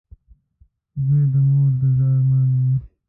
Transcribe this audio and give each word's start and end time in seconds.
•زوی 1.05 1.23
د 1.31 1.35
مور 1.47 1.71
د 1.79 1.81
زړۀ 1.97 2.07
ارمان 2.17 2.49
وي. 2.65 2.75